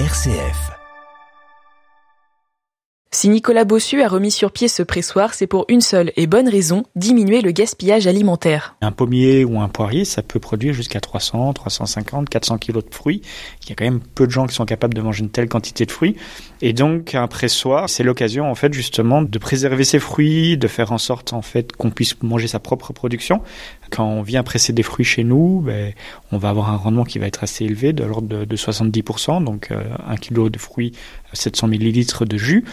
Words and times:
RCF. 0.00 0.72
Si 3.12 3.28
Nicolas 3.28 3.64
Bossu 3.64 4.02
a 4.02 4.08
remis 4.08 4.32
sur 4.32 4.50
pied 4.50 4.66
ce 4.66 4.82
pressoir, 4.82 5.34
c'est 5.34 5.46
pour 5.46 5.66
une 5.68 5.80
seule 5.80 6.10
et 6.16 6.26
bonne 6.26 6.48
raison, 6.48 6.82
diminuer 6.96 7.42
le 7.42 7.52
gaspillage 7.52 8.08
alimentaire. 8.08 8.74
Un 8.80 8.90
pommier 8.90 9.44
ou 9.44 9.60
un 9.60 9.68
poirier, 9.68 10.04
ça 10.04 10.22
peut 10.22 10.40
produire 10.40 10.74
jusqu'à 10.74 11.00
300, 11.00 11.52
350, 11.52 12.28
400 12.28 12.58
kilos 12.58 12.84
de 12.84 12.92
fruits. 12.92 13.22
Il 13.62 13.68
y 13.68 13.72
a 13.72 13.76
quand 13.76 13.84
même 13.84 14.00
peu 14.00 14.26
de 14.26 14.32
gens 14.32 14.48
qui 14.48 14.56
sont 14.56 14.64
capables 14.64 14.94
de 14.94 15.00
manger 15.00 15.22
une 15.22 15.30
telle 15.30 15.48
quantité 15.48 15.86
de 15.86 15.92
fruits. 15.92 16.16
Et 16.60 16.72
donc, 16.72 17.14
un 17.14 17.28
pressoir, 17.28 17.88
c'est 17.88 18.02
l'occasion, 18.02 18.50
en 18.50 18.56
fait, 18.56 18.74
justement, 18.74 19.22
de 19.22 19.38
préserver 19.38 19.84
ces 19.84 20.00
fruits, 20.00 20.58
de 20.58 20.66
faire 20.66 20.90
en 20.90 20.98
sorte, 20.98 21.32
en 21.32 21.42
fait, 21.42 21.70
qu'on 21.70 21.90
puisse 21.90 22.20
manger 22.20 22.48
sa 22.48 22.58
propre 22.58 22.92
production. 22.92 23.42
Quand 23.94 24.06
on 24.06 24.22
vient 24.22 24.42
presser 24.42 24.72
des 24.72 24.82
fruits 24.82 25.04
chez 25.04 25.22
nous, 25.22 25.60
ben, 25.60 25.92
on 26.32 26.38
va 26.38 26.48
avoir 26.48 26.70
un 26.70 26.76
rendement 26.76 27.04
qui 27.04 27.20
va 27.20 27.26
être 27.26 27.44
assez 27.44 27.64
élevé, 27.64 27.92
de 27.92 28.02
l'ordre 28.02 28.44
de, 28.44 28.56
70%, 28.56 29.44
donc 29.44 29.68
euh, 29.70 29.82
un 30.04 30.16
kilo 30.16 30.48
de 30.48 30.58
fruits, 30.58 30.92
700 31.34 31.68
millilitres 31.68 32.24
de 32.24 32.36
jus. 32.36 32.64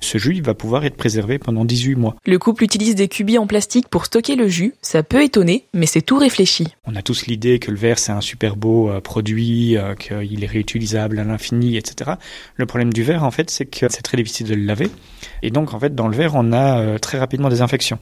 Ce 0.00 0.18
jus, 0.18 0.36
il 0.36 0.42
va 0.42 0.54
pouvoir 0.54 0.84
être 0.84 0.96
préservé 0.96 1.38
pendant 1.38 1.64
18 1.64 1.96
mois. 1.96 2.16
Le 2.24 2.38
couple 2.38 2.64
utilise 2.64 2.94
des 2.94 3.08
cubis 3.08 3.38
en 3.38 3.46
plastique 3.46 3.88
pour 3.88 4.06
stocker 4.06 4.36
le 4.36 4.48
jus. 4.48 4.74
Ça 4.82 5.02
peut 5.02 5.22
étonner, 5.22 5.64
mais 5.74 5.86
c'est 5.86 6.02
tout 6.02 6.18
réfléchi. 6.18 6.68
On 6.86 6.94
a 6.94 7.02
tous 7.02 7.26
l'idée 7.26 7.58
que 7.58 7.70
le 7.70 7.76
verre, 7.76 7.98
c'est 7.98 8.12
un 8.12 8.20
super 8.20 8.56
beau 8.56 8.90
euh, 8.90 9.00
produit, 9.00 9.76
euh, 9.76 9.94
qu'il 9.94 10.44
est 10.44 10.46
réutilisable 10.46 11.18
à 11.18 11.24
l'infini, 11.24 11.76
etc. 11.76 12.12
Le 12.56 12.66
problème 12.66 12.92
du 12.92 13.02
verre, 13.02 13.24
en 13.24 13.30
fait, 13.30 13.50
c'est 13.50 13.66
que 13.66 13.86
c'est 13.90 14.02
très 14.02 14.16
difficile 14.16 14.46
de 14.46 14.54
le 14.54 14.64
laver. 14.64 14.90
Et 15.42 15.50
donc, 15.50 15.74
en 15.74 15.80
fait, 15.80 15.94
dans 15.94 16.08
le 16.08 16.16
verre, 16.16 16.34
on 16.34 16.52
a 16.52 16.80
euh, 16.80 16.98
très 16.98 17.18
rapidement 17.18 17.48
des 17.48 17.60
infections. 17.60 17.98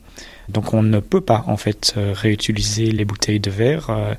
Donc, 0.49 0.75
on 0.75 0.83
ne 0.83 1.01
peut 1.01 1.21
pas, 1.21 1.45
en 1.49 1.57
fait, 1.57 1.95
réutiliser 1.97 2.66
les 2.79 3.05
bouteilles 3.05 3.41
de 3.41 3.51
verre. 3.51 4.17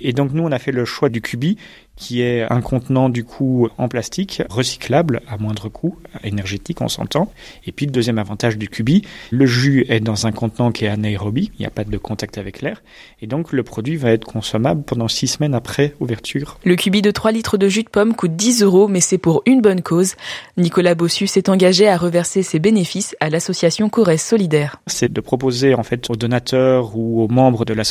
Et 0.00 0.12
donc, 0.12 0.32
nous, 0.32 0.42
on 0.42 0.52
a 0.52 0.58
fait 0.58 0.72
le 0.72 0.84
choix 0.84 1.08
du 1.08 1.20
cubi, 1.20 1.56
qui 1.96 2.22
est 2.22 2.42
un 2.50 2.60
contenant 2.60 3.08
du 3.08 3.24
coup 3.24 3.68
en 3.78 3.88
plastique, 3.88 4.42
recyclable 4.48 5.20
à 5.28 5.36
moindre 5.36 5.68
coût, 5.68 5.96
énergétique 6.24 6.80
on 6.80 6.88
s'entend. 6.88 7.32
Et 7.66 7.72
puis 7.72 7.86
le 7.86 7.92
deuxième 7.92 8.18
avantage 8.18 8.58
du 8.58 8.68
cubi, 8.68 9.02
le 9.30 9.46
jus 9.46 9.86
est 9.88 10.00
dans 10.00 10.26
un 10.26 10.32
contenant 10.32 10.72
qui 10.72 10.84
est 10.84 10.88
anaérobie, 10.88 11.50
il 11.58 11.62
n'y 11.62 11.66
a 11.66 11.70
pas 11.70 11.84
de 11.84 11.96
contact 11.96 12.38
avec 12.38 12.62
l'air, 12.62 12.82
et 13.20 13.26
donc 13.26 13.52
le 13.52 13.62
produit 13.62 13.96
va 13.96 14.10
être 14.10 14.24
consommable 14.24 14.82
pendant 14.82 15.08
six 15.08 15.28
semaines 15.28 15.54
après 15.54 15.94
ouverture. 16.00 16.58
Le 16.64 16.76
cubi 16.76 17.02
de 17.02 17.10
3 17.10 17.32
litres 17.32 17.58
de 17.58 17.68
jus 17.68 17.84
de 17.84 17.88
pomme 17.88 18.14
coûte 18.14 18.34
10 18.34 18.62
euros, 18.62 18.88
mais 18.88 19.00
c'est 19.00 19.18
pour 19.18 19.42
une 19.46 19.60
bonne 19.60 19.82
cause. 19.82 20.14
Nicolas 20.56 20.94
Bossu 20.94 21.26
s'est 21.26 21.48
engagé 21.48 21.88
à 21.88 21.96
reverser 21.96 22.42
ses 22.42 22.58
bénéfices 22.58 23.14
à 23.20 23.30
l'association 23.30 23.88
Corrèze 23.88 24.22
Solidaire. 24.22 24.80
C'est 24.86 25.12
de 25.12 25.20
proposer 25.20 25.74
en 25.74 25.82
fait 25.82 26.10
aux 26.10 26.16
donateurs 26.16 26.96
ou 26.96 27.22
aux 27.22 27.28
membres 27.28 27.64
de 27.64 27.72
l'association 27.72 27.83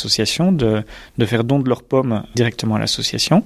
de, 0.52 0.82
de 1.18 1.26
faire 1.26 1.44
don 1.44 1.58
de 1.58 1.68
leurs 1.68 1.82
pommes 1.82 2.24
directement 2.34 2.76
à 2.76 2.78
l'association 2.78 3.44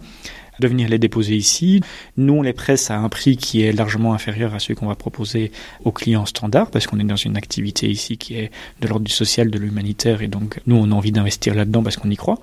de 0.61 0.69
venir 0.69 0.89
les 0.89 0.99
déposer 0.99 1.37
ici. 1.37 1.81
Nous, 2.17 2.35
on 2.35 2.43
les 2.43 2.53
presse 2.53 2.91
à 2.91 2.99
un 2.99 3.09
prix 3.09 3.37
qui 3.37 3.63
est 3.63 3.73
largement 3.73 4.15
inférieur 4.15 4.55
à 4.55 4.59
celui 4.59 4.75
qu'on 4.75 4.87
va 4.87 4.95
proposer 4.95 5.53
aux 5.85 5.93
clients 5.93 6.27
standards, 6.27 6.71
parce 6.71 6.87
qu'on 6.87 6.99
est 6.99 7.05
dans 7.05 7.17
une 7.17 7.37
activité 7.37 7.89
ici 7.89 8.19
qui 8.19 8.35
est 8.35 8.51
de 8.81 8.89
l'ordre 8.89 9.05
du 9.05 9.13
social, 9.13 9.51
de 9.51 9.59
l'humanitaire, 9.59 10.23
et 10.23 10.29
donc 10.29 10.61
nous, 10.67 10.77
on 10.77 10.91
a 10.91 10.95
envie 10.95 11.13
d'investir 11.13 11.55
là-dedans 11.55 11.83
parce 11.83 11.97
qu'on 11.97 12.11
y 12.11 12.17
croit. 12.17 12.39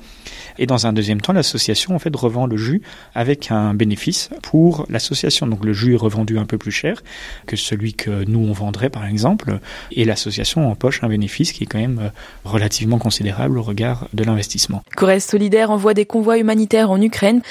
Et 0.57 0.65
dans 0.65 0.87
un 0.87 0.93
deuxième 0.93 1.21
temps, 1.21 1.33
l'association, 1.33 1.95
en 1.95 1.99
fait, 1.99 2.15
revend 2.15 2.45
le 2.45 2.57
jus 2.57 2.81
avec 3.13 3.51
un 3.51 3.73
bénéfice 3.73 4.29
pour 4.41 4.85
l'association. 4.89 5.47
Donc 5.47 5.65
le 5.65 5.73
jus 5.73 5.93
est 5.93 5.97
revendu 5.97 6.37
un 6.37 6.45
peu 6.45 6.57
plus 6.57 6.71
cher 6.71 7.03
que 7.45 7.55
celui 7.55 7.93
que 7.93 8.23
nous, 8.25 8.39
on 8.39 8.53
vendrait, 8.53 8.89
par 8.89 9.05
exemple, 9.05 9.59
et 9.91 10.05
l'association 10.05 10.69
empoche 10.69 11.03
un 11.03 11.09
bénéfice 11.09 11.51
qui 11.51 11.63
est 11.63 11.67
quand 11.67 11.79
même 11.79 11.99
euh, 11.99 12.09
relativement 12.43 12.97
considérable 12.97 13.57
au 13.57 13.61
regard 13.61 14.07
de 14.13 14.23
l'investissement. 14.23 14.83
Corrèze 14.95 15.25
Solidaire 15.25 15.71
envoie 15.71 15.93
des 15.93 16.05
convois 16.05 16.37
humanitaires 16.37 16.91
en 16.91 17.01
Ukraine. 17.01 17.41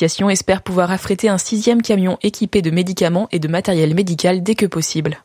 L'association 0.00 0.30
espère 0.30 0.62
pouvoir 0.62 0.90
affréter 0.92 1.28
un 1.28 1.36
sixième 1.36 1.82
camion 1.82 2.16
équipé 2.22 2.62
de 2.62 2.70
médicaments 2.70 3.28
et 3.32 3.38
de 3.38 3.48
matériel 3.48 3.94
médical 3.94 4.42
dès 4.42 4.54
que 4.54 4.64
possible. 4.64 5.22